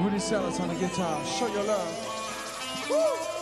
Rudy 0.00 0.18
Salas 0.18 0.58
on 0.58 0.68
the 0.68 0.74
guitar. 0.74 1.22
Show 1.24 1.48
your 1.48 1.64
love. 1.64 2.88
Woo! 2.88 3.41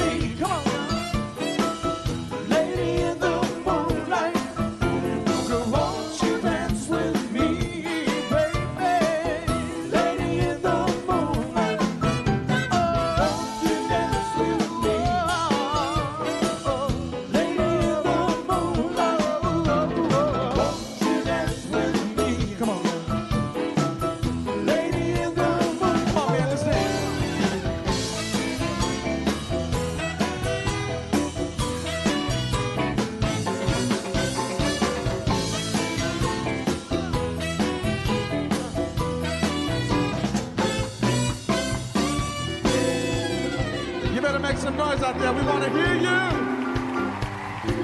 make 44.41 44.57
some 44.57 44.75
noise 44.75 45.01
out 45.03 45.17
there. 45.19 45.31
We 45.31 45.41
want 45.43 45.63
to 45.63 45.69
hear 45.69 45.93
you. 45.93 46.07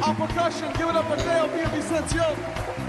Our 0.01 0.15
percussion, 0.15 0.73
give 0.73 0.89
it 0.89 0.95
up 0.95 1.05
for 1.05 1.17
Dale 1.17 1.47
B. 1.47 1.59
Vicencio. 1.69 2.86